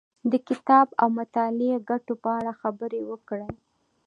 د 0.31 0.33
کتاب 0.47 0.87
او 1.01 1.07
مطالعې 1.19 1.71
د 1.81 1.85
ګټو 1.89 2.13
په 2.23 2.29
اړه 2.37 2.51
خبرې 2.61 3.01
وکړې. 3.11 3.47